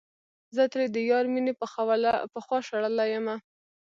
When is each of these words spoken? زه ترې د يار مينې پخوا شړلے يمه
زه 0.55 0.63
ترې 0.71 0.85
د 0.95 0.97
يار 1.11 1.25
مينې 1.33 1.53
پخوا 2.33 2.59
شړلے 2.67 3.05
يمه 3.13 3.35